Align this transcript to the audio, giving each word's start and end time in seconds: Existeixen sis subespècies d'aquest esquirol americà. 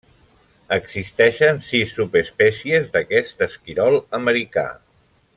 Existeixen 0.75 1.59
sis 1.65 1.91
subespècies 1.97 2.89
d'aquest 2.95 3.43
esquirol 3.49 3.99
americà. 4.21 4.65